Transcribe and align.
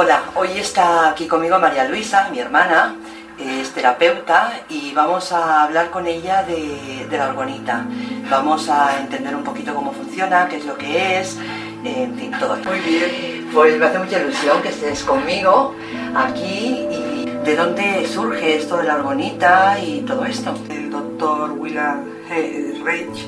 Hola, 0.00 0.22
hoy 0.36 0.50
está 0.56 1.10
aquí 1.10 1.26
conmigo 1.26 1.58
María 1.58 1.82
Luisa, 1.88 2.28
mi 2.30 2.38
hermana, 2.38 2.94
es 3.36 3.72
terapeuta 3.72 4.60
y 4.68 4.94
vamos 4.94 5.32
a 5.32 5.64
hablar 5.64 5.90
con 5.90 6.06
ella 6.06 6.44
de, 6.44 7.08
la 7.10 7.30
orgonita. 7.30 7.84
Vamos 8.30 8.68
a 8.68 9.00
entender 9.00 9.34
un 9.34 9.42
poquito 9.42 9.74
cómo 9.74 9.90
funciona, 9.90 10.46
qué 10.46 10.58
es 10.58 10.66
lo 10.66 10.78
que 10.78 11.18
es, 11.18 11.36
en 11.82 12.14
fin, 12.14 12.30
todo. 12.38 12.56
Muy 12.58 12.78
bien, 12.78 13.50
pues 13.52 13.76
me 13.76 13.86
hace 13.86 13.98
mucha 13.98 14.20
ilusión 14.20 14.62
que 14.62 14.68
estés 14.68 15.02
conmigo 15.02 15.74
aquí 16.14 16.86
y 16.92 17.28
de 17.44 17.56
dónde 17.56 18.06
surge 18.06 18.56
esto 18.56 18.76
de 18.76 18.84
la 18.84 18.94
orgonita 18.98 19.80
y 19.80 20.02
todo 20.02 20.24
esto. 20.26 20.54
El 20.70 20.92
doctor 20.92 21.50
William 21.58 22.04
Reich 22.84 23.26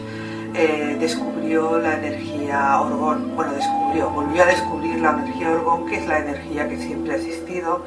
eh, 0.55 0.97
descubrió 0.99 1.79
la 1.79 1.95
energía 1.99 2.81
orgón, 2.81 3.34
bueno, 3.37 3.53
descubrió, 3.53 4.11
volvió 4.11 4.43
a 4.43 4.47
descubrir 4.47 5.01
la 5.01 5.11
energía 5.11 5.51
orgón, 5.51 5.87
que 5.87 5.97
es 5.97 6.07
la 6.07 6.19
energía 6.19 6.69
que 6.69 6.77
siempre 6.79 7.15
ha 7.15 7.17
existido, 7.17 7.84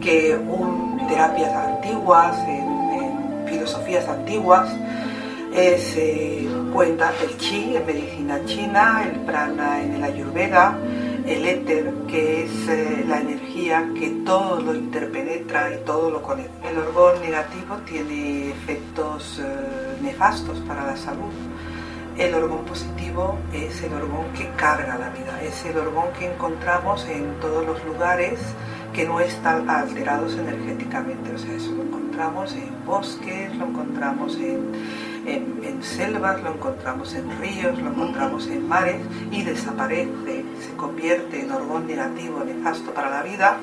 que 0.00 0.32
en 0.32 1.06
terapias 1.08 1.52
antiguas, 1.54 2.36
en, 2.48 3.46
filosofías 3.46 4.08
antiguas, 4.08 4.70
se 5.52 6.46
cuenta 6.72 7.12
el 7.22 7.36
chi 7.38 7.76
en 7.76 7.84
medicina 7.84 8.40
china, 8.44 9.04
el 9.04 9.20
prana 9.20 9.82
en 9.82 9.94
el 9.94 10.04
ayurveda, 10.04 10.78
el 11.26 11.44
éter, 11.46 11.92
que 12.08 12.44
es 12.44 12.68
eh, 12.68 13.04
la 13.06 13.20
energía 13.20 13.88
que 13.98 14.08
todo 14.24 14.60
lo 14.60 14.74
interpenetra 14.74 15.74
y 15.74 15.84
todo 15.84 16.10
lo 16.10 16.22
conecta. 16.22 16.70
El 16.70 16.78
orgón 16.78 17.20
negativo 17.20 17.76
tiene 17.86 18.50
efectos 18.50 19.40
eh, 19.42 19.98
nefastos 20.02 20.58
para 20.60 20.86
la 20.86 20.96
salud 20.96 21.32
el 22.20 22.34
hormón 22.34 22.66
positivo 22.66 23.38
es 23.50 23.82
el 23.82 23.94
hormón 23.94 24.26
que 24.34 24.46
carga 24.50 24.98
la 24.98 25.08
vida, 25.08 25.40
es 25.42 25.64
el 25.64 25.78
hormón 25.78 26.12
que 26.18 26.30
encontramos 26.30 27.06
en 27.06 27.40
todos 27.40 27.64
los 27.64 27.82
lugares 27.84 28.38
que 28.92 29.06
no 29.06 29.20
están 29.20 29.70
alterados 29.70 30.34
energéticamente. 30.34 31.34
O 31.34 31.38
sea, 31.38 31.54
eso 31.54 31.72
lo 31.72 31.82
encontramos 31.82 32.52
en 32.52 32.84
bosques, 32.84 33.56
lo 33.56 33.64
encontramos 33.66 34.36
en, 34.36 34.70
selvas, 35.80 36.42
lo 36.42 36.52
encontramos 36.52 37.14
en 37.14 37.40
ríos, 37.40 37.78
lo 37.78 37.88
encontramos 37.88 38.46
en 38.48 38.68
mares 38.68 39.00
y 39.30 39.42
desaparece, 39.42 40.44
se 40.60 40.76
convierte 40.76 41.40
en 41.40 41.50
hormón 41.50 41.86
negativo, 41.86 42.44
nefasto 42.44 42.92
para 42.92 43.08
la 43.08 43.22
vida 43.22 43.56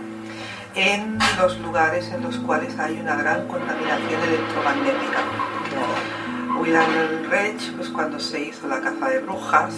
en 0.74 1.20
los 1.38 1.60
lugares 1.60 2.12
en 2.12 2.24
los 2.24 2.38
cuales 2.40 2.78
hay 2.80 3.00
una 3.00 3.16
gran 3.16 3.48
contaminación 3.48 4.24
electromagnética. 4.24 6.17
William 6.60 7.30
Reich, 7.30 7.72
pues 7.76 7.90
cuando 7.90 8.20
se 8.20 8.46
hizo 8.46 8.68
la 8.68 8.82
caza 8.82 9.10
de 9.10 9.20
brujas, 9.20 9.74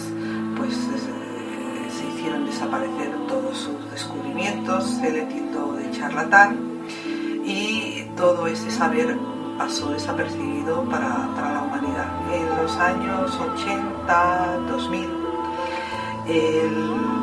pues 0.56 0.72
eh, 0.74 1.88
se 1.90 2.06
hicieron 2.06 2.46
desaparecer 2.46 3.10
todos 3.28 3.56
sus 3.56 3.90
descubrimientos, 3.90 4.84
se 4.84 5.10
le 5.10 5.22
tildó 5.22 5.74
de 5.74 5.90
charlatán 5.90 6.58
y 7.44 8.04
todo 8.16 8.46
ese 8.46 8.70
saber 8.70 9.16
pasó 9.58 9.90
desapercibido 9.90 10.84
para, 10.84 11.08
la 11.52 11.62
humanidad. 11.62 12.08
En 12.32 12.62
los 12.62 12.76
años 12.78 13.38
80, 13.38 14.58
2000, 14.68 15.08
el 16.28 16.70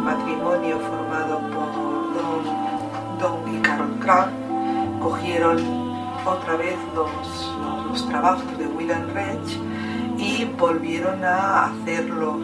matrimonio 0.03 0.79
formado 0.79 1.39
por 1.39 1.71
Don, 2.13 3.19
Don 3.19 3.55
y 3.55 3.61
Carol 3.61 3.99
Krag 3.99 4.29
cogieron 5.01 5.57
otra 6.25 6.57
vez 6.57 6.77
los 6.93 7.47
trabajos 8.05 8.57
de 8.57 8.67
William 8.67 9.13
Reich 9.13 9.57
y 10.17 10.45
volvieron 10.45 11.23
a 11.23 11.65
hacer 11.65 12.05
los, 12.05 12.39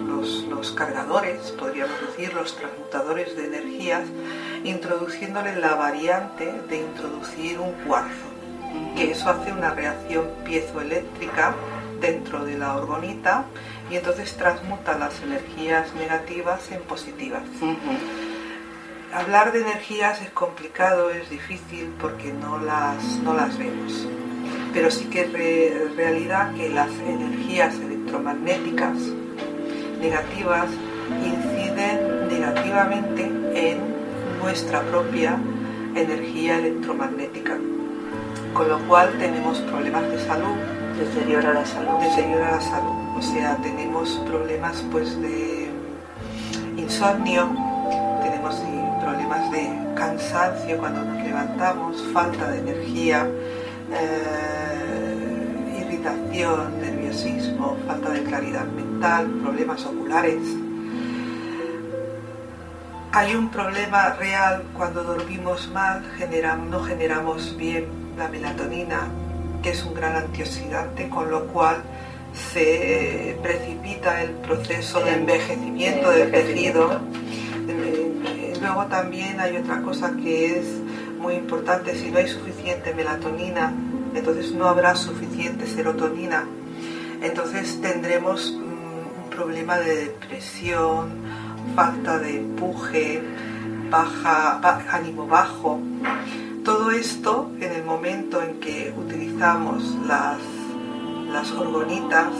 los, 0.46 0.72
cargadores, 0.72 1.52
podríamos 1.52 2.00
decir, 2.02 2.34
los 2.34 2.56
transmutadores 2.56 3.36
de 3.36 3.48
energías, 3.48 4.04
introduciéndole 4.64 5.56
la 5.58 5.76
variante 5.76 6.62
de 6.70 6.78
introducir 6.78 7.60
un 7.60 7.74
cuarzo, 7.86 8.28
que 8.96 9.12
eso 9.12 9.30
hace 9.30 9.52
una 9.52 9.72
reacción 9.72 10.30
piezoeléctrica 10.46 11.56
dentro 12.00 12.46
de 12.46 12.58
la 12.58 12.76
orgonita 12.76 13.46
y 13.92 13.98
entonces 13.98 14.36
transmuta 14.38 14.98
las 14.98 15.22
energías 15.22 15.94
negativas 15.96 16.72
en 16.72 16.82
positivas. 16.84 17.44
Hablar 19.14 19.52
de 19.52 19.62
energías 19.62 20.22
es 20.22 20.32
complicado, 20.32 21.12
es 21.12 21.30
difícil 21.30 21.94
porque 22.00 22.34
no 22.34 22.60
las, 22.60 23.04
no 23.24 23.34
las 23.34 23.58
vemos 23.58 24.08
pero 24.74 24.90
sí 24.90 25.06
que 25.06 25.22
es 25.22 25.96
realidad 25.96 26.54
que 26.56 26.70
las 26.70 26.90
energías 27.08 27.76
electromagnéticas 27.76 28.98
negativas 30.02 30.68
inciden 31.24 32.28
negativamente 32.28 33.32
en 33.54 33.78
nuestra 34.42 34.82
propia 34.82 35.38
energía 35.96 36.58
electromagnética, 36.58 37.58
con 38.54 38.68
lo 38.68 38.80
cual 38.88 39.14
tenemos 39.20 39.60
problemas 39.60 40.10
de 40.10 40.20
salud. 40.20 40.56
Deteriora 40.98 41.54
la 41.54 41.66
salud. 41.66 42.00
Deteriora 42.02 42.52
la 42.52 42.62
salud. 42.62 43.18
O 43.18 43.22
sea, 43.22 43.58
tenemos 43.58 44.10
problemas 44.28 44.84
pues 44.92 45.20
de 45.22 45.70
insomnio, 46.78 47.48
tenemos 48.22 48.56
problemas 49.02 49.52
de 49.52 49.70
cansancio 49.96 50.78
cuando 50.78 51.04
nos 51.04 51.24
levantamos, 51.24 52.04
falta 52.14 52.50
de 52.52 52.60
energía, 52.60 53.28
eh, 53.96 55.80
irritación, 55.82 56.80
nerviosismo, 56.82 57.78
falta 57.86 58.10
de 58.10 58.24
claridad 58.24 58.66
mental, 58.66 59.28
problemas 59.42 59.86
oculares. 59.86 60.42
Hay 63.12 63.36
un 63.36 63.50
problema 63.50 64.14
real 64.14 64.64
cuando 64.76 65.04
dormimos 65.04 65.70
mal, 65.72 66.04
no 66.70 66.84
generamos 66.84 67.56
bien 67.56 67.86
la 68.18 68.28
melatonina, 68.28 69.08
que 69.62 69.70
es 69.70 69.84
un 69.84 69.94
gran 69.94 70.16
antioxidante, 70.16 71.10
con 71.10 71.30
lo 71.30 71.46
cual 71.48 71.84
se 72.34 73.38
precipita 73.44 74.24
el 74.24 74.32
proceso 74.32 75.00
de 75.02 75.14
envejecimiento 75.14 76.10
del 76.10 76.32
tejido. 76.32 77.00
Eh, 77.68 78.54
luego 78.60 78.86
también 78.88 79.40
hay 79.40 79.58
otra 79.58 79.82
cosa 79.82 80.14
que 80.16 80.60
es 80.60 80.66
muy 81.24 81.36
importante, 81.36 81.96
si 81.96 82.12
no 82.12 82.18
hay 82.18 82.28
suficiente 82.28 82.94
melatonina, 82.94 83.74
entonces 84.14 84.52
no 84.52 84.68
habrá 84.68 84.94
suficiente 84.94 85.66
serotonina, 85.66 86.44
entonces 87.22 87.80
tendremos 87.82 88.52
mm, 88.52 89.24
un 89.24 89.30
problema 89.30 89.78
de 89.78 89.96
depresión, 90.08 91.14
falta 91.78 92.20
de 92.20 92.40
empuje, 92.40 93.24
baja, 93.90 94.60
ánimo 94.92 95.26
bajo. 95.26 95.80
Todo 96.66 96.92
esto 96.92 97.50
en 97.62 97.72
el 97.72 97.86
momento 97.86 98.42
en 98.44 98.60
que 98.60 98.94
utilizamos 98.98 99.82
las, 100.06 100.40
las 101.32 101.52
orgonitas 101.52 102.34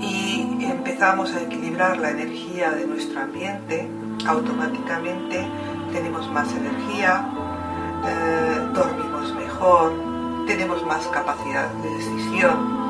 y 0.00 0.64
empezamos 0.64 1.34
a 1.34 1.42
equilibrar 1.42 1.98
la 1.98 2.10
energía 2.12 2.70
de 2.70 2.86
nuestro 2.86 3.20
ambiente, 3.20 3.86
automáticamente 4.26 5.46
tenemos 5.92 6.30
más 6.32 6.50
energía, 6.52 7.28
eh, 8.06 8.68
dormimos 8.72 9.34
mejor, 9.34 9.92
tenemos 10.46 10.84
más 10.86 11.06
capacidad 11.08 11.68
de 11.68 11.90
decisión 11.90 12.84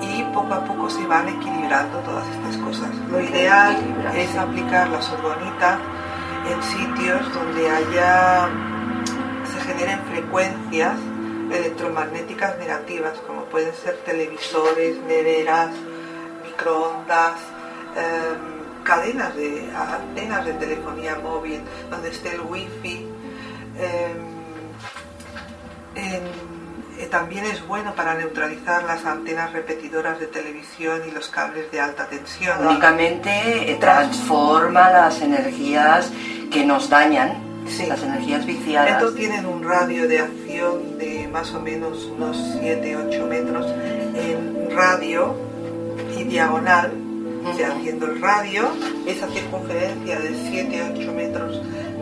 y 0.00 0.22
poco 0.34 0.54
a 0.54 0.64
poco 0.64 0.88
se 0.88 1.06
van 1.06 1.28
equilibrando 1.28 1.98
todas 1.98 2.26
estas 2.28 2.56
cosas. 2.58 2.88
Lo 3.10 3.20
ideal 3.20 3.76
es 4.16 4.36
aplicar 4.36 4.88
la 4.88 5.02
sorbonita 5.02 5.78
en 6.50 6.62
sitios 6.62 7.34
donde 7.34 7.70
haya, 7.70 8.48
se 9.52 9.60
generen 9.60 10.00
frecuencias 10.10 10.96
electromagnéticas 11.52 12.58
negativas, 12.58 13.18
como 13.26 13.44
pueden 13.44 13.74
ser 13.74 13.96
televisores, 14.06 14.96
neveras, 15.02 15.70
microondas, 16.44 17.34
em, 17.96 18.84
cadenas 18.84 19.34
de 19.34 19.68
antenas 19.74 20.44
de 20.46 20.52
telefonía 20.54 21.18
móvil, 21.22 21.60
donde 21.90 22.10
esté 22.10 22.34
el 22.34 22.42
wifi, 22.42 23.06
Em, 23.80 24.29
Eh, 25.94 26.20
también 27.10 27.44
es 27.44 27.66
bueno 27.66 27.94
para 27.94 28.14
neutralizar 28.14 28.84
las 28.84 29.04
antenas 29.04 29.52
repetidoras 29.52 30.20
de 30.20 30.26
televisión 30.26 31.02
y 31.08 31.10
los 31.10 31.28
cables 31.28 31.70
de 31.70 31.80
alta 31.80 32.06
tensión. 32.06 32.66
Únicamente 32.66 33.72
eh, 33.72 33.76
transforma 33.80 34.90
las 34.90 35.20
energías 35.20 36.10
que 36.52 36.64
nos 36.64 36.88
dañan, 36.88 37.34
las 37.88 38.02
energías 38.02 38.46
viciadas. 38.46 38.92
Estos 38.92 39.14
tienen 39.14 39.46
un 39.46 39.64
radio 39.64 40.06
de 40.08 40.20
acción 40.20 40.98
de 40.98 41.28
más 41.32 41.52
o 41.52 41.60
menos 41.60 42.04
unos 42.04 42.36
7-8 42.36 43.26
metros 43.26 43.66
en 44.14 44.68
radio 44.74 45.34
y 46.16 46.24
diagonal, 46.24 46.92
o 47.44 47.54
sea, 47.54 47.72
haciendo 47.72 48.06
el 48.06 48.20
radio, 48.20 48.68
esa 49.06 49.26
circunferencia 49.28 50.18
de 50.18 50.30
7-8 50.30 51.12
metros 51.14 51.60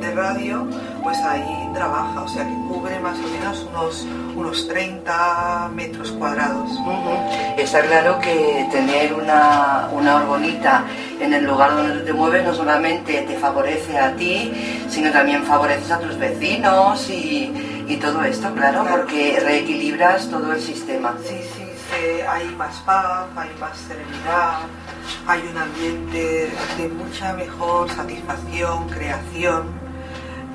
de 0.08 0.14
radio, 0.14 0.66
pues 1.02 1.18
ahí 1.18 1.70
trabaja, 1.74 2.22
o 2.22 2.28
sea 2.28 2.44
que 2.44 2.54
cubre 2.68 2.98
más 3.00 3.18
o 3.18 3.28
menos 3.28 3.66
unos, 3.70 4.06
unos 4.36 4.68
30 4.68 5.70
metros 5.74 6.12
cuadrados. 6.12 6.70
Está 7.56 7.82
claro 7.82 8.18
que 8.20 8.66
tener 8.70 9.12
una, 9.12 9.88
una 9.92 10.16
orgonita 10.16 10.84
en 11.20 11.34
el 11.34 11.44
lugar 11.44 11.76
donde 11.76 12.04
te 12.04 12.12
mueves 12.12 12.44
no 12.44 12.54
solamente 12.54 13.22
te 13.22 13.36
favorece 13.36 13.98
a 13.98 14.14
ti, 14.16 14.52
sino 14.88 15.10
también 15.10 15.44
favoreces 15.44 15.90
a 15.90 15.98
tus 15.98 16.16
vecinos 16.18 17.08
y, 17.10 17.52
y 17.86 17.96
todo 17.96 18.22
esto, 18.22 18.52
claro, 18.54 18.86
porque 18.88 19.40
reequilibras 19.40 20.28
todo 20.30 20.52
el 20.52 20.60
sistema. 20.60 21.14
Sí, 21.22 21.40
sí, 21.56 21.64
sí, 21.64 22.20
hay 22.28 22.46
más 22.56 22.76
paz, 22.86 23.26
hay 23.36 23.50
más 23.60 23.76
serenidad, 23.76 24.60
hay 25.26 25.40
un 25.50 25.58
ambiente 25.58 26.50
de 26.78 26.88
mucha 26.88 27.32
mejor 27.34 27.90
satisfacción, 27.90 28.88
creación 28.88 29.77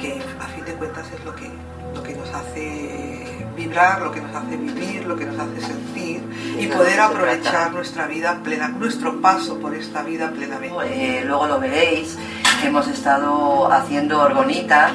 que 0.04 0.22
a 0.38 0.48
fin 0.48 0.66
de 0.66 0.74
cuentas 0.74 1.06
es 1.14 1.24
lo 1.24 1.34
que, 1.34 1.50
lo 1.96 2.04
que 2.04 2.14
nos 2.14 2.30
hace 2.30 3.46
vibrar, 3.56 4.02
lo 4.02 4.12
que 4.12 4.20
nos 4.20 4.36
hace 4.36 4.58
vivir, 4.58 5.06
lo 5.06 5.16
que 5.16 5.26
nos 5.26 5.40
hace 5.40 5.62
sentir 5.62 6.22
y, 6.60 6.68
poder 6.68 7.00
aprovechar 7.00 7.72
nuestra 7.72 8.06
vida 8.08 8.40
plena, 8.44 8.68
nuestro 8.68 9.22
paso 9.22 9.60
por 9.60 9.74
esta 9.74 10.04
vida 10.04 10.32
plenamente. 10.32 11.20
Eh, 11.20 11.24
luego 11.26 11.48
lo 11.48 11.60
veréis, 11.60 12.18
hemos 12.66 12.88
estado 12.88 13.72
haciendo 13.72 14.20
orgonitas, 14.20 14.92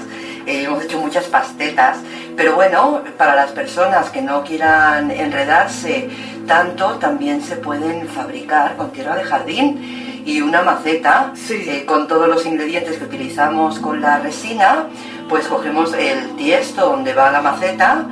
eh, 0.46 0.64
hemos 0.64 0.84
hecho 0.84 0.99
muchas 0.99 1.25
pastetas, 1.25 1.99
pero 2.37 2.54
bueno, 2.54 3.02
para 3.16 3.34
las 3.34 3.52
personas 3.52 4.11
que 4.11 4.20
no 4.20 4.44
quieran 4.44 5.11
enredarse 5.11 6.11
tanto, 6.46 6.96
también 6.99 7.43
se 7.43 7.56
pueden 7.56 8.06
fabricar 8.08 8.76
con 8.76 8.90
tierra 8.90 9.16
de 9.16 9.25
jardín 9.25 10.07
y 10.28 10.42
una 10.42 10.62
maceta 10.62 11.32
eh, 11.48 11.86
con 11.86 12.06
todos 12.06 12.28
los 12.28 12.44
ingredientes 12.44 12.98
que 12.98 13.04
utilizamos 13.04 13.78
con 13.78 14.02
la 14.02 14.19
resina, 14.19 14.84
pues 15.26 15.46
cogemos 15.46 15.94
el 15.94 16.36
tiesto 16.36 16.84
donde 16.90 17.14
va 17.14 17.32
la 17.32 17.40
maceta 17.40 18.04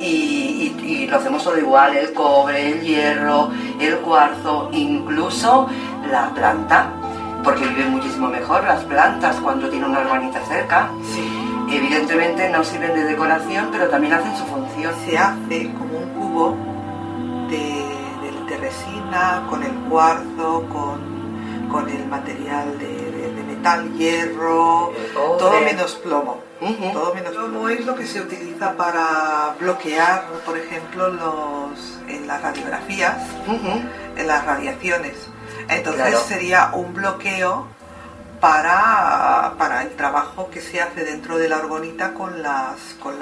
y, 0.00 1.06
lo 1.08 1.16
hacemos 1.16 1.44
todo 1.44 1.58
igual, 1.58 1.96
el 1.96 2.12
cobre, 2.12 2.72
el 2.72 2.80
hierro, 2.80 3.50
el 3.80 3.96
cuarzo, 3.98 4.68
incluso 4.72 5.68
la 6.10 6.30
planta, 6.30 6.90
porque 7.44 7.66
viven 7.66 7.90
muchísimo 7.90 8.28
mejor 8.28 8.64
las 8.64 8.82
plantas 8.84 9.36
cuando 9.36 9.68
tienen 9.68 9.90
una 9.90 10.00
hermanita 10.00 10.40
cerca. 10.46 10.90
Evidentemente 11.68 12.48
no 12.50 12.64
sirven 12.64 12.94
de 12.94 13.04
decoración, 13.04 13.68
pero 13.72 13.88
también 13.88 14.14
hacen 14.14 14.36
su 14.36 14.44
función. 14.44 14.92
Se 15.04 15.18
hace 15.18 15.72
como 15.74 15.98
un 15.98 16.08
cubo 16.10 16.56
de 17.48 18.56
resina, 18.56 19.44
con 19.48 19.62
el 19.62 19.74
cuarzo, 19.88 20.64
con 20.72 21.19
con 21.70 21.88
el 21.88 22.06
material 22.06 22.78
de, 22.78 23.42
metal, 23.46 23.92
hierro, 23.94 24.92
todo 25.14 25.60
menos 25.60 25.94
plomo. 25.96 26.42
Todo 26.92 27.14
menos 27.14 27.32
plomo 27.32 27.68
es 27.68 27.84
lo 27.86 27.94
que 27.94 28.06
se 28.06 28.20
utiliza 28.20 28.76
para 28.76 29.54
bloquear, 29.58 30.24
por 30.44 30.58
ejemplo, 30.58 31.08
los, 31.08 31.98
en 32.08 32.26
las 32.26 32.42
radiografías, 32.42 33.16
en 34.16 34.26
las 34.26 34.44
radiaciones. 34.44 35.28
Entonces 35.68 36.18
sería 36.20 36.70
un 36.74 36.92
bloqueo 36.92 37.66
para, 38.40 39.54
para, 39.58 39.82
el 39.82 39.90
trabajo 39.96 40.50
que 40.50 40.60
se 40.60 40.80
hace 40.80 41.04
dentro 41.04 41.38
de 41.38 41.48
la 41.48 41.58
orgonita 41.58 42.14
con 42.14 42.42
las 42.42 42.96
con 43.00 43.14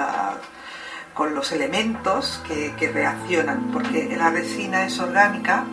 con 1.14 1.34
los 1.34 1.50
elementos 1.50 2.40
que, 2.46 2.76
que 2.76 2.92
reaccionan, 2.92 3.72
porque 3.72 4.14
la 4.16 4.30
resina 4.30 4.84
es 4.84 5.00
orgánica 5.00 5.64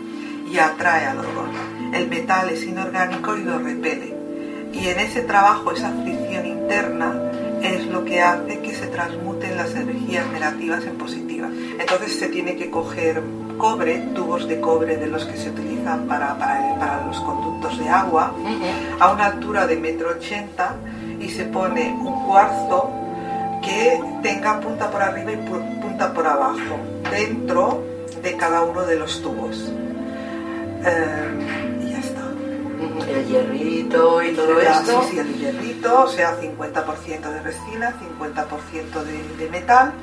y 0.48 0.58
atrae 0.58 1.06
al 1.06 1.20
orgón 1.20 1.65
el 1.96 2.10
metal 2.10 2.50
es 2.50 2.64
inorgánico 2.64 3.38
y 3.38 3.44
lo 3.44 3.60
repele. 3.60 4.14
Y 4.74 4.88
en 4.90 5.00
ese 5.00 5.22
trabajo, 5.22 5.72
esa 5.72 5.92
fricción 6.04 6.46
interna, 6.46 7.32
es 7.62 7.86
lo 7.88 8.04
que 8.04 8.22
hace 8.22 8.60
que 8.60 8.76
se 8.76 8.88
transmuten 8.88 9.56
las 9.56 9.74
energías 9.74 10.28
negativas 10.28 10.84
en 10.86 10.98
positivas. 10.98 11.52
Entonces 11.80 12.20
se 12.20 12.28
tiene 12.28 12.56
que 12.56 12.70
coger 12.70 13.22
cobre, 13.58 14.00
tubos 14.14 14.48
de 14.48 14.60
cobre 14.60 14.98
de 14.98 15.08
los 15.08 15.26
que 15.26 15.38
se 15.38 15.50
utilizan 15.50 16.08
para, 16.08 16.38
para, 16.38 17.06
los 17.08 17.20
conductos 17.22 17.80
de 17.80 17.88
agua, 17.88 18.34
a 19.00 19.12
una 19.12 19.28
altura 19.28 19.66
de 19.66 19.78
metro 19.78 20.10
ochenta 20.10 20.76
y 21.20 21.30
se 21.30 21.46
pone 21.46 21.94
un 21.94 22.26
cuarzo 22.26 22.92
que 23.64 24.00
tenga 24.22 24.60
punta 24.60 24.92
por 24.92 25.02
arriba 25.02 25.32
y 25.32 25.38
punta 25.82 26.14
por 26.14 26.28
abajo, 26.28 26.78
dentro 27.10 27.84
de 28.22 28.36
cada 28.36 28.62
uno 28.64 28.86
de 28.86 28.98
los 28.98 29.22
tubos. 29.22 29.72
Eh, 30.86 31.65
el 33.08 33.26
hierrito 33.28 34.24
y 34.24 34.34
todo 34.34 34.60
esto. 34.60 35.04
Sí, 35.04 35.12
sí, 35.12 35.20
el 35.20 35.34
hierrito, 35.36 36.04
o 36.04 36.08
sea, 36.08 36.40
50% 36.40 37.30
de 37.30 37.42
resina, 37.42 37.96
50% 38.22 39.04
de, 39.38 39.50
metal. 39.50 39.94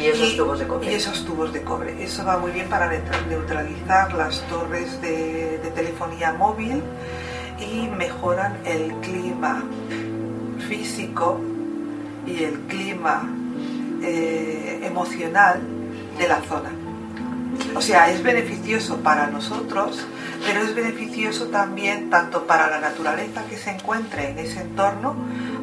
Y 0.00 0.06
esos 0.06 0.36
tubos 0.36 0.58
de 0.58 0.66
cobre. 0.66 0.90
Y 0.90 0.94
esos 0.94 1.24
tubos 1.24 1.52
de 1.52 1.62
cobre. 1.62 2.02
Eso 2.02 2.24
va 2.24 2.38
muy 2.38 2.50
bien 2.50 2.68
para 2.68 2.90
neutralizar 3.28 4.12
las 4.14 4.40
torres 4.48 5.00
de, 5.00 5.60
telefonía 5.74 6.32
móvil 6.32 6.82
y 7.58 7.88
mejoran 7.88 8.58
el 8.64 8.92
clima 9.00 9.64
físico 10.68 11.40
y 12.26 12.44
el 12.44 12.60
clima 12.60 13.28
eh, 14.02 14.80
emocional 14.84 15.60
de 16.18 16.28
la 16.28 16.40
zona. 16.42 16.70
O 17.74 17.80
sea, 17.80 18.10
es 18.10 18.22
beneficioso 18.22 18.96
para 18.98 19.26
nosotros 19.28 20.06
pero 20.44 20.60
es 20.60 20.74
beneficioso 20.74 21.46
también 21.46 22.10
tanto 22.10 22.46
para 22.46 22.68
la 22.68 22.80
naturaleza 22.80 23.44
que 23.48 23.56
se 23.56 23.70
encuentre 23.70 24.30
en 24.30 24.38
ese 24.38 24.60
entorno, 24.60 25.14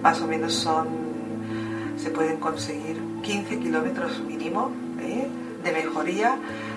más 0.02 0.22
o 0.22 0.28
menos 0.28 0.54
son, 0.54 0.88
se 1.98 2.10
pueden 2.10 2.38
conseguir 2.38 3.02
15 3.22 3.60
kilómetros 3.60 4.20
mínimo 4.22 4.72
¿eh? 5.00 5.28
de 5.64 5.72
mejoría, 5.72 6.36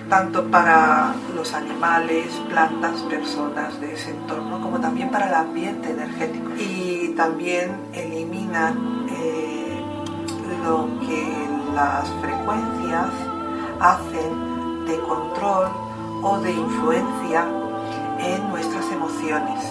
tanto 0.09 0.49
para 0.49 1.13
los 1.35 1.53
animales, 1.53 2.27
plantas, 2.47 3.01
personas 3.03 3.79
de 3.81 3.93
ese 3.93 4.11
entorno, 4.11 4.61
como 4.61 4.79
también 4.79 5.09
para 5.09 5.27
el 5.27 5.33
ambiente 5.33 5.91
energético. 5.91 6.49
Y 6.57 7.09
también 7.17 7.75
eliminan 7.91 9.05
eh, 9.09 9.81
lo 10.63 10.87
que 11.01 11.27
las 11.75 12.07
frecuencias 12.21 13.09
hacen 13.81 14.56
de 14.87 14.99
control 15.01 15.67
o 16.23 16.39
de 16.39 16.51
influencia 16.51 17.45
en 18.19 18.49
nuestras 18.49 18.91
emociones, 18.91 19.63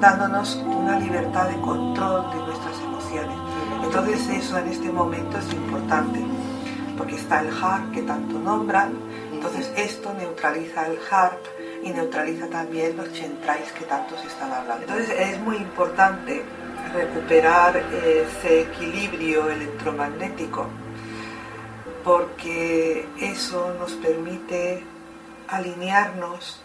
dándonos 0.00 0.56
una 0.56 0.98
libertad 0.98 1.48
de 1.48 1.60
control 1.60 2.30
de 2.30 2.38
nuestras 2.38 2.78
emociones. 2.80 3.36
Entonces 3.84 4.28
eso 4.28 4.58
en 4.58 4.68
este 4.68 4.90
momento 4.90 5.38
es 5.38 5.52
importante, 5.52 6.20
porque 6.96 7.16
está 7.16 7.40
el 7.40 7.50
HARP 7.50 7.92
que 7.92 8.02
tanto 8.02 8.38
nombran, 8.38 8.94
entonces 9.32 9.70
esto 9.76 10.12
neutraliza 10.14 10.86
el 10.86 10.98
HARP 11.10 11.38
y 11.82 11.90
neutraliza 11.90 12.48
también 12.48 12.96
los 12.96 13.12
chentrais 13.12 13.70
que 13.72 13.84
tanto 13.84 14.16
se 14.16 14.26
están 14.26 14.52
hablando. 14.52 14.84
Entonces 14.86 15.10
es 15.10 15.40
muy 15.40 15.56
importante 15.56 16.42
recuperar 16.94 17.76
ese 17.76 18.62
equilibrio 18.62 19.50
electromagnético 19.50 20.66
porque 22.04 23.06
eso 23.18 23.74
nos 23.78 23.92
permite 23.92 24.82
alinearnos 25.48 26.60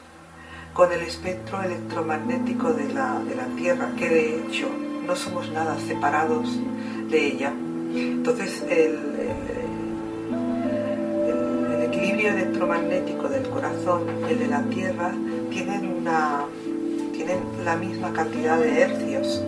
con 0.73 0.91
el 0.91 1.01
espectro 1.01 1.63
electromagnético 1.63 2.73
de 2.73 2.93
la, 2.93 3.21
Tierra, 3.55 3.89
que 3.97 4.09
de 4.09 4.35
hecho 4.37 4.67
no 5.05 5.15
somos 5.15 5.49
nada 5.51 5.77
separados 5.79 6.59
de 7.09 7.27
ella. 7.27 7.53
Entonces 7.93 8.63
el, 8.69 8.97
equilibrio 11.83 12.29
electromagnético 12.29 13.27
del 13.29 13.49
corazón 13.49 14.03
y 14.27 14.33
el 14.33 14.39
de 14.39 14.47
la 14.47 14.61
Tierra 14.63 15.11
tienen, 15.49 15.87
una, 15.87 16.43
tienen 17.13 17.39
la 17.65 17.75
misma 17.75 18.13
cantidad 18.13 18.59
de 18.59 18.81
hercios. 18.81 19.43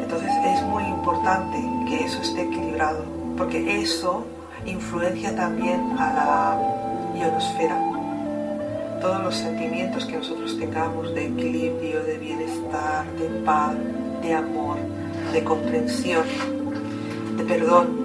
Entonces 0.00 0.30
es 0.46 0.62
muy 0.62 0.84
importante 0.84 1.58
que 1.88 2.04
eso 2.04 2.22
esté 2.22 2.42
equilibrado, 2.42 3.04
porque 3.36 3.80
eso 3.82 4.24
influencia 4.66 5.34
también 5.34 5.96
a 5.98 6.12
la 6.12 7.18
ionosfera. 7.18 7.78
Todos 9.00 9.22
los 9.22 9.34
sentimientos 9.34 10.04
que 10.04 10.16
nosotros 10.16 10.58
tengamos 10.58 11.14
de 11.14 11.26
equilibrio, 11.26 12.02
de 12.04 12.18
bienestar, 12.18 13.06
de 13.12 13.28
paz, 13.44 13.74
de 14.22 14.34
amor, 14.34 14.76
de 15.32 15.42
comprensión, 15.42 16.24
de 17.36 17.44
perdón, 17.44 18.00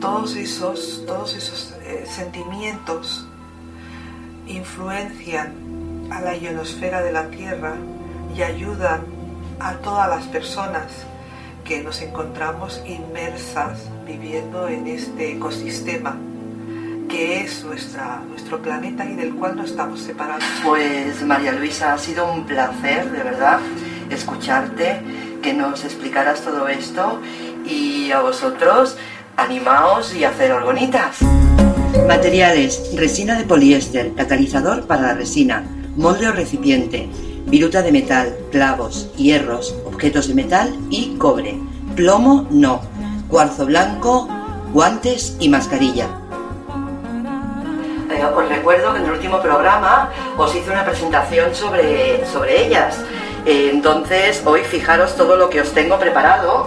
todos 0.00 0.36
esos, 0.36 1.02
todos 1.06 1.34
esos 1.34 1.74
eh, 1.82 2.04
sentimientos 2.06 3.26
influencian 4.46 5.54
a 6.10 6.20
la 6.20 6.36
ionosfera 6.36 7.02
de 7.02 7.12
la 7.12 7.28
Tierra 7.30 7.74
y 8.36 8.42
ayudan 8.42 9.02
a 9.58 9.74
todas 9.76 10.08
las 10.08 10.26
personas 10.26 11.06
que 11.64 11.82
nos 11.82 12.02
encontramos 12.02 12.82
inmersas 12.86 13.78
viviendo 14.06 14.68
en 14.68 14.86
este 14.86 15.32
ecosistema 15.32 16.16
que 17.08 17.40
es 17.40 17.64
nuestra, 17.64 18.22
nuestro 18.28 18.60
planeta 18.60 19.04
y 19.04 19.14
del 19.14 19.34
cual 19.34 19.56
no 19.56 19.64
estamos 19.64 20.00
separados. 20.00 20.44
Pues 20.64 21.22
María 21.22 21.52
Luisa, 21.52 21.94
ha 21.94 21.98
sido 21.98 22.30
un 22.30 22.44
placer, 22.44 23.10
de 23.10 23.22
verdad, 23.22 23.60
escucharte, 24.10 25.00
que 25.42 25.52
nos 25.52 25.84
explicaras 25.84 26.40
todo 26.40 26.66
esto 26.68 27.20
y 27.66 28.10
a 28.10 28.20
vosotros, 28.20 28.96
animaos 29.36 30.14
y 30.14 30.24
hacer 30.24 30.58
bonitas. 30.62 31.18
Materiales, 32.08 32.90
resina 32.96 33.38
de 33.38 33.44
poliéster, 33.44 34.14
catalizador 34.14 34.86
para 34.86 35.02
la 35.02 35.14
resina, 35.14 35.62
molde 35.96 36.28
o 36.28 36.32
recipiente, 36.32 37.08
viruta 37.46 37.82
de 37.82 37.92
metal, 37.92 38.34
clavos, 38.50 39.14
hierros, 39.16 39.74
objetos 40.04 40.28
de 40.28 40.34
metal 40.34 40.76
y 40.90 41.16
cobre, 41.16 41.58
plomo 41.96 42.46
no, 42.50 42.82
cuarzo 43.30 43.64
blanco, 43.64 44.28
guantes 44.70 45.34
y 45.40 45.48
mascarilla. 45.48 46.08
Os 48.36 48.48
recuerdo 48.50 48.92
que 48.92 48.98
en 48.98 49.06
el 49.06 49.12
último 49.12 49.40
programa 49.40 50.10
os 50.36 50.54
hice 50.54 50.70
una 50.70 50.84
presentación 50.84 51.54
sobre, 51.54 52.22
sobre 52.26 52.66
ellas. 52.66 52.98
Eh, 53.46 53.70
entonces, 53.72 54.42
hoy 54.44 54.60
fijaros 54.64 55.16
todo 55.16 55.36
lo 55.36 55.48
que 55.48 55.62
os 55.62 55.72
tengo 55.72 55.98
preparado. 55.98 56.66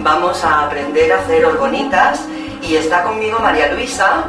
Vamos 0.00 0.44
a 0.44 0.66
aprender 0.66 1.14
a 1.14 1.20
hacer 1.20 1.46
bonitas 1.56 2.26
y 2.60 2.76
está 2.76 3.04
conmigo 3.04 3.38
María 3.38 3.72
Luisa, 3.72 4.24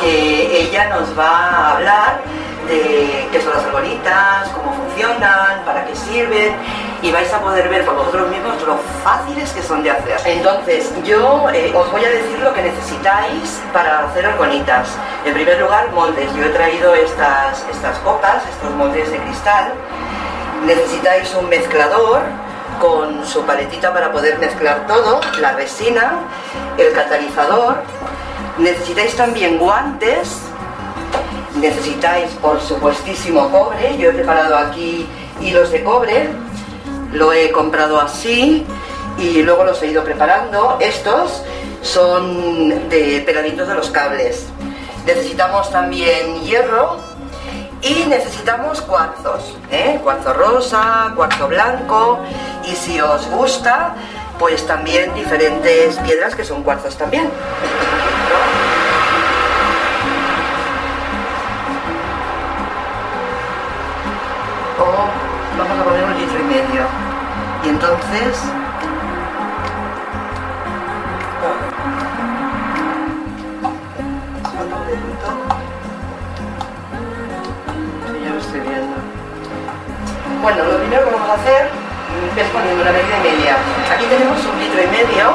que 0.00 0.62
ella 0.62 0.96
nos 0.96 1.16
va 1.16 1.28
a 1.28 1.76
hablar 1.76 2.22
de 2.68 3.28
qué 3.30 3.40
son 3.40 3.52
las 3.54 3.64
arbolitas, 3.64 4.48
cómo 4.50 4.72
funcionan, 4.74 5.64
para 5.64 5.84
qué 5.86 5.94
sirven 5.94 6.56
y 7.04 7.12
vais 7.12 7.30
a 7.34 7.38
poder 7.38 7.68
ver 7.68 7.84
por 7.84 7.96
vosotros 7.96 8.30
mismos 8.30 8.54
lo 8.62 8.78
fáciles 9.02 9.52
que 9.52 9.62
son 9.62 9.82
de 9.82 9.90
hacer. 9.90 10.16
Entonces, 10.24 10.90
yo 11.04 11.50
eh, 11.52 11.70
os 11.76 11.90
voy 11.92 12.02
a 12.02 12.08
decir 12.08 12.38
lo 12.38 12.54
que 12.54 12.62
necesitáis 12.62 13.60
para 13.74 14.06
hacer 14.06 14.24
arbolitas. 14.24 14.88
En 15.26 15.34
primer 15.34 15.60
lugar, 15.60 15.90
moldes. 15.92 16.34
Yo 16.34 16.44
he 16.44 16.48
traído 16.48 16.94
estas, 16.94 17.66
estas 17.70 17.98
copas, 17.98 18.42
estos 18.48 18.70
moldes 18.70 19.10
de 19.10 19.18
cristal. 19.18 19.74
Necesitáis 20.64 21.34
un 21.34 21.46
mezclador 21.50 22.22
con 22.80 23.26
su 23.26 23.42
paletita 23.44 23.92
para 23.92 24.10
poder 24.10 24.38
mezclar 24.38 24.86
todo, 24.86 25.20
la 25.40 25.52
resina, 25.52 26.20
el 26.78 26.90
catalizador. 26.94 27.82
Necesitáis 28.56 29.14
también 29.14 29.58
guantes 29.58 30.40
necesitáis 31.56 32.30
por 32.42 32.60
supuestísimo 32.60 33.50
cobre. 33.50 33.96
Yo 33.98 34.10
he 34.10 34.12
preparado 34.12 34.56
aquí 34.56 35.06
hilos 35.40 35.70
de 35.70 35.82
cobre, 35.82 36.28
lo 37.12 37.32
he 37.32 37.50
comprado 37.50 38.00
así 38.00 38.66
y 39.18 39.42
luego 39.42 39.64
los 39.64 39.82
he 39.82 39.88
ido 39.88 40.04
preparando. 40.04 40.78
Estos 40.80 41.42
son 41.82 42.88
de 42.88 43.22
peladitos 43.24 43.68
de 43.68 43.74
los 43.74 43.90
cables. 43.90 44.46
Necesitamos 45.06 45.70
también 45.70 46.40
hierro 46.42 46.98
y 47.82 48.06
necesitamos 48.08 48.80
cuarzos, 48.80 49.54
¿eh? 49.70 50.00
cuarzo 50.02 50.32
rosa, 50.32 51.12
cuarzo 51.14 51.48
blanco 51.48 52.20
y 52.64 52.74
si 52.74 52.98
os 52.98 53.28
gusta, 53.28 53.94
pues 54.38 54.66
también 54.66 55.12
diferentes 55.14 55.96
piedras 55.98 56.34
que 56.34 56.44
son 56.44 56.62
cuarzos 56.62 56.96
también. 56.96 57.30
A 66.34 66.38
poner 66.38 66.40
un 66.40 66.40
litro 66.40 66.40
y 66.40 66.44
medio. 66.44 66.86
Y 67.64 67.68
entonces 67.68 68.38
ya 78.22 78.30
lo 78.30 78.38
estoy 78.38 78.60
viendo. 78.60 78.96
Bueno, 80.42 80.64
lo 80.64 80.78
primero 80.78 81.04
que 81.04 81.10
vamos 81.10 81.30
a 81.30 81.34
hacer 81.34 81.68
es 82.36 82.48
poniendo 82.50 82.82
una 82.82 82.92
medida 82.92 83.18
y 83.18 83.36
media. 83.36 83.56
Aquí 83.92 84.04
tenemos 84.06 84.38
un 84.44 84.60
litro 84.60 84.82
y 84.82 84.86
medio 84.88 85.32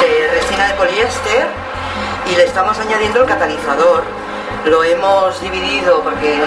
de 0.00 0.30
resina 0.34 0.66
de 0.68 0.74
poliéster 0.74 1.46
y 2.30 2.36
le 2.36 2.44
estamos 2.44 2.78
añadiendo 2.78 3.20
el 3.20 3.26
catalizador. 3.26 4.02
Lo 4.66 4.84
hemos 4.84 5.40
dividido 5.40 6.02
porque 6.02 6.44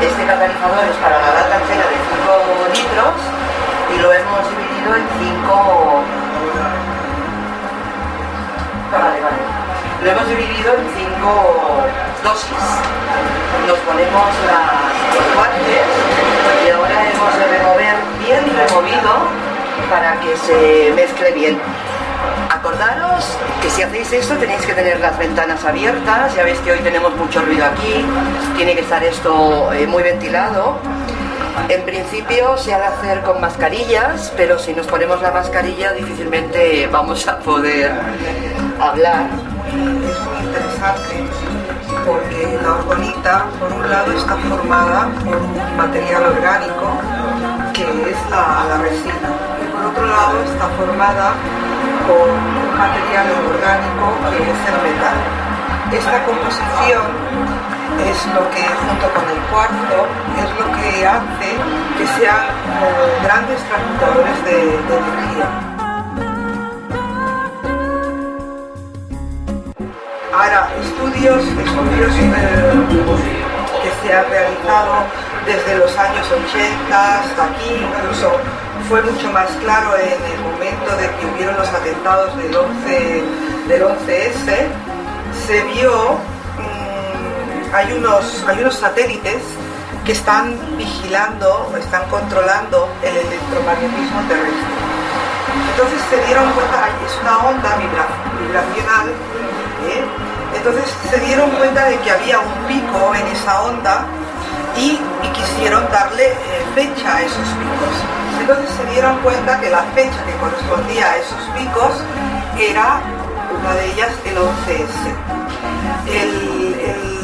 este 0.00 0.26
catalizador 0.26 0.84
es 0.88 0.96
para 0.96 1.18
la 1.18 1.34
lata 1.34 1.56
entera 1.60 1.86
de 1.86 1.96
5 1.96 2.68
litros 2.74 3.14
y 3.94 3.98
lo 4.00 4.12
hemos 4.12 4.48
dividido 4.50 4.96
en 4.96 5.06
5... 5.18 6.02
Vale, 8.92 9.20
vale. 9.20 9.42
Lo 10.02 10.10
hemos 10.10 10.28
dividido 10.28 10.74
en 10.74 10.86
5 10.96 11.82
dosis. 12.24 12.64
Nos 13.66 13.78
ponemos 13.78 14.28
las, 14.46 15.34
guantes 15.34 15.86
y 16.66 16.70
ahora 16.70 17.10
hemos 17.10 17.38
de 17.38 17.46
remover 17.58 17.94
bien 18.18 18.44
removido 18.56 19.12
para 19.90 20.18
que 20.20 20.36
se 20.36 20.92
mezcle 20.94 21.32
bien. 21.32 21.58
Acordaros 22.62 23.24
que 23.60 23.68
si 23.70 23.82
hacéis 23.82 24.12
esto 24.12 24.36
tenéis 24.36 24.64
que 24.64 24.72
tener 24.72 25.00
las 25.00 25.18
ventanas 25.18 25.64
abiertas, 25.64 26.32
ya 26.36 26.44
veis 26.44 26.60
que 26.60 26.70
hoy 26.70 26.78
tenemos 26.78 27.12
mucho 27.16 27.42
ruido 27.42 27.64
aquí, 27.64 28.06
tiene 28.56 28.76
que 28.76 28.82
estar 28.82 29.02
esto 29.02 29.72
eh, 29.72 29.84
muy 29.88 30.04
ventilado. 30.04 30.78
En 31.68 31.82
principio 31.82 32.56
se 32.56 32.72
ha 32.72 32.78
de 32.78 32.84
hacer 32.84 33.22
con 33.22 33.40
mascarillas, 33.40 34.32
pero 34.36 34.60
si 34.60 34.74
nos 34.74 34.86
ponemos 34.86 35.20
la 35.20 35.32
mascarilla 35.32 35.90
difícilmente 35.92 36.86
vamos 36.86 37.26
a 37.26 37.40
poder 37.40 37.90
hablar. 38.80 39.26
Es 39.66 40.20
muy 40.20 40.46
interesante 40.46 41.24
porque 42.06 42.58
la 42.62 42.74
orgonita, 42.74 43.46
por 43.58 43.72
un 43.72 43.90
lado, 43.90 44.12
está 44.12 44.36
formada 44.36 45.08
por 45.24 45.36
un 45.36 45.76
material 45.76 46.26
orgánico 46.26 46.92
que 47.72 47.82
es 47.82 48.30
la, 48.30 48.66
la 48.68 48.78
resina, 48.78 49.30
y 49.60 49.72
por 49.72 49.84
otro 49.86 50.06
lado 50.06 50.44
está 50.44 50.68
formada 50.78 51.32
con 52.06 52.30
un 52.30 52.78
material 52.78 53.26
orgánico 53.46 54.06
que 54.30 54.38
es 54.42 54.60
el 54.70 54.76
metal. 54.82 55.18
Esta 55.92 56.24
composición 56.24 57.04
es 58.00 58.26
lo 58.34 58.42
que, 58.50 58.64
junto 58.64 59.06
con 59.12 59.26
el 59.28 59.40
cuarzo, 59.50 59.98
es 60.40 60.50
lo 60.58 60.66
que 60.76 61.06
hace 61.06 61.50
que 61.98 62.06
sean 62.18 62.44
grandes 63.22 63.60
transmutadores 63.68 64.44
de, 64.44 64.74
energía. 64.82 65.48
Ahora, 70.32 70.68
estudios, 70.80 71.42
estudios 71.44 72.12
eh, 72.16 73.12
que 73.82 73.90
se 74.00 74.14
han 74.14 74.24
realizado 74.30 75.04
desde 75.46 75.78
los 75.78 75.96
años 75.98 76.26
80 76.30 77.20
hasta 77.20 77.44
aquí, 77.44 77.84
incluso 77.84 78.32
fue 78.88 79.02
mucho 79.02 79.30
más 79.32 79.48
claro 79.62 79.96
en 79.96 80.32
el 80.32 80.40
momento 80.40 80.96
de 80.96 81.08
que 81.16 81.26
hubieron 81.26 81.56
los 81.56 81.68
atentados 81.68 82.36
del 82.36 82.54
11, 82.54 83.22
del 83.68 83.82
11S, 83.82 84.68
se 85.46 85.62
vio, 85.74 86.14
mm, 86.58 87.74
hay, 87.74 87.92
unos, 87.92 88.44
hay 88.46 88.60
unos 88.60 88.74
satélites 88.74 89.42
que 90.04 90.12
están 90.12 90.58
vigilando, 90.76 91.72
están 91.78 92.08
controlando 92.10 92.88
el 93.02 93.16
electromagnetismo 93.16 94.20
terrestre. 94.28 94.82
Entonces 95.70 96.00
se 96.10 96.26
dieron 96.26 96.50
cuenta, 96.52 96.88
es 97.06 97.18
una 97.22 97.38
onda 97.48 97.76
vibracional, 97.76 99.08
¿eh? 99.08 100.04
entonces 100.56 100.84
se 101.10 101.18
dieron 101.20 101.50
cuenta 101.50 101.86
de 101.86 101.98
que 101.98 102.10
había 102.10 102.40
un 102.40 102.66
pico 102.66 103.14
en 103.14 103.26
esa 103.28 103.62
onda 103.62 104.06
y, 104.76 104.98
quisieron 105.32 105.90
darle 105.90 106.26
eh, 106.26 106.36
fecha 106.74 107.16
a 107.16 107.22
esos 107.22 107.38
picos. 107.38 108.21
Entonces 108.40 108.70
se 108.70 108.84
dieron 108.92 109.18
cuenta 109.18 109.60
que 109.60 109.70
la 109.70 109.82
fecha 109.94 110.24
que 110.24 110.32
correspondía 110.40 111.12
a 111.12 111.16
esos 111.16 111.42
picos 111.56 111.92
era 112.58 113.00
una 113.58 113.74
de 113.74 113.86
ellas 113.92 114.10
el 114.24 114.36
11S. 114.36 115.14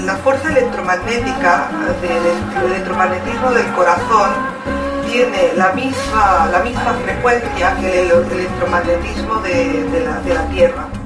la 0.04 0.16
fuerza 0.16 0.48
electromagnética 0.48 1.68
del 2.00 2.70
electromagnetismo 2.70 3.50
del 3.50 3.66
corazón 3.72 4.30
tiene 5.10 5.52
la 5.56 5.72
misma, 5.72 6.48
la 6.50 6.60
misma 6.60 6.94
frecuencia 7.04 7.76
que 7.80 8.02
el 8.02 8.10
electromagnetismo 8.10 9.40
de 9.40 10.32
la 10.34 10.46
Tierra. 10.50 10.86
con 10.86 10.92
lo 10.92 10.97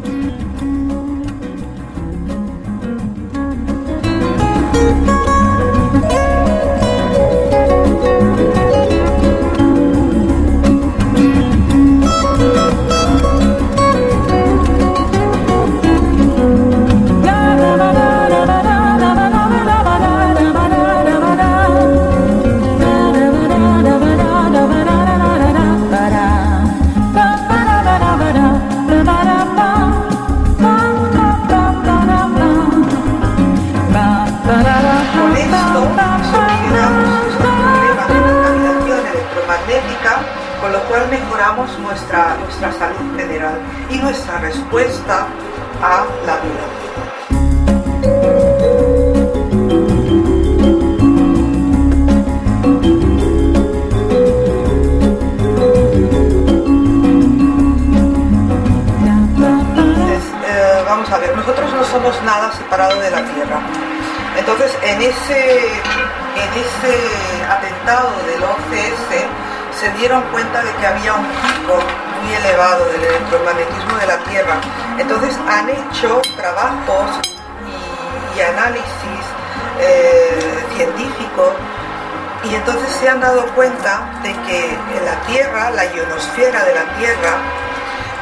a 45.82 46.06
la 46.26 46.36
vida. 46.36 46.82
a 61.12 61.18
ver, 61.18 61.36
nosotros 61.36 61.70
no 61.74 61.84
somos 61.84 62.22
nada 62.22 62.50
separado 62.52 62.98
de 63.00 63.10
la 63.10 63.22
Tierra. 63.24 63.60
Entonces, 64.38 64.72
en 64.82 65.02
ese, 65.02 65.66
en 65.68 66.50
ese 66.56 67.44
atentado 67.50 68.10
del 68.24 68.40
11S 68.40 69.26
se 69.78 69.90
dieron 69.98 70.22
cuenta 70.32 70.62
de 70.62 70.72
que 70.76 70.86
había 70.86 71.12
un 71.14 71.26
pico 71.26 71.78
muy 72.22 72.34
elevado 72.34 72.86
del 72.86 73.02
electromagnetismo 73.02 73.96
de 73.98 74.06
la 74.06 74.18
Tierra. 74.24 74.60
Entonces, 74.98 75.38
han 75.48 75.68
hecho 75.68 76.22
trabajos 76.36 77.20
y, 78.36 78.40
análisis 78.40 79.24
eh, 79.80 80.64
científicos 80.76 81.52
y 82.44 82.54
entonces 82.54 82.88
se 82.98 83.08
han 83.08 83.20
dado 83.20 83.46
cuenta 83.54 84.20
de 84.22 84.32
que 84.32 84.76
la 85.04 85.20
Tierra, 85.26 85.70
la 85.70 85.84
ionosfera 85.84 86.64
de 86.64 86.74
la 86.74 86.84
Tierra, 86.98 87.36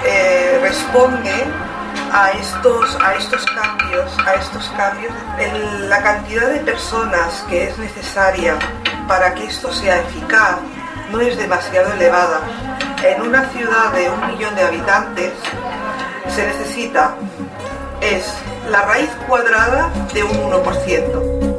eh, 0.04 0.58
responde 0.62 1.32
a 2.12 2.30
estos, 2.32 2.98
a 3.02 3.14
estos 3.14 3.44
cambios, 3.46 4.18
a 4.26 4.34
estos 4.34 4.68
cambios, 4.76 5.12
la 5.88 6.02
cantidad 6.02 6.48
de 6.48 6.60
personas 6.60 7.44
que 7.48 7.68
es 7.68 7.78
necesaria 7.78 8.58
para 9.08 9.34
que 9.34 9.44
esto 9.44 9.72
sea 9.72 10.00
eficaz 10.00 10.56
no 11.10 11.20
es 11.20 11.36
demasiado 11.36 11.92
elevada. 11.92 12.40
En 13.02 13.22
una 13.22 13.48
ciudad 13.50 13.92
de 13.92 14.10
un 14.10 14.26
millón 14.26 14.54
de 14.54 14.62
habitantes 14.62 15.32
se 16.28 16.46
necesita 16.46 17.14
es 18.02 18.34
la 18.70 18.82
raíz 18.82 19.10
cuadrada 19.26 19.90
de 20.12 20.22
un 20.22 20.36
1%. 20.50 21.49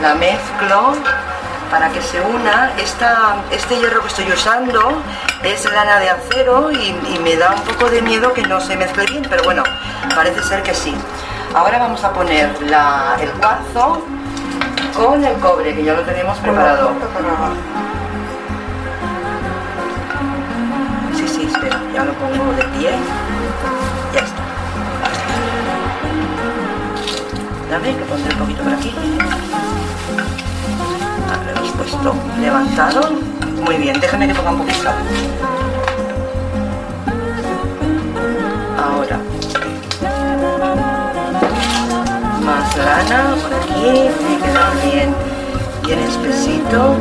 La 0.00 0.14
mezclo 0.14 0.94
para 1.70 1.90
que 1.90 2.02
se 2.02 2.20
una. 2.20 2.72
Esta, 2.78 3.36
este 3.50 3.78
hierro 3.78 4.02
que 4.02 4.08
estoy 4.08 4.32
usando 4.32 5.02
es 5.42 5.64
lana 5.72 5.98
de 5.98 6.10
acero 6.10 6.70
y, 6.70 6.92
me 7.22 7.36
da 7.36 7.54
un 7.54 7.62
poco 7.62 7.90
de 7.90 8.02
miedo 8.02 8.32
que 8.32 8.42
no 8.42 8.60
se 8.60 8.76
mezcle 8.76 9.06
bien, 9.06 9.26
pero 9.28 9.42
bueno, 9.44 9.62
parece 10.14 10.42
ser 10.42 10.62
que 10.62 10.74
sí. 10.74 10.94
Ahora 11.54 11.78
vamos 11.78 12.02
a 12.04 12.12
poner 12.12 12.50
el 13.20 13.30
cuarzo 13.32 14.04
con 14.96 15.24
el 15.24 15.34
cobre, 15.38 15.74
que 15.74 15.84
ya 15.84 15.94
lo 15.94 16.02
tenemos 16.02 16.38
preparado. 16.38 16.92
ya 21.94 22.04
lo 22.04 22.12
pongo 22.14 22.52
de 22.52 22.62
pie 22.78 22.90
ya 24.12 24.20
está 24.20 24.42
dame 27.70 27.96
que 27.96 28.04
pondré 28.04 28.32
un 28.32 28.38
poquito 28.38 28.62
por 28.62 28.72
aquí 28.72 28.94
puesto. 31.72 32.14
Levantado 32.40 33.00
muy 33.64 33.76
bien, 33.76 34.00
déjame 34.00 34.28
que 34.28 34.34
ponga 34.34 34.50
un 34.50 34.58
poquito 34.58 34.90
ahora. 38.78 39.18
Más 42.44 42.76
lana 42.76 43.34
por 43.42 43.54
aquí, 43.54 44.10
tiene 44.18 44.38
que 44.42 44.90
bien. 44.90 45.14
Bien 45.82 45.98
espesito 46.00 46.96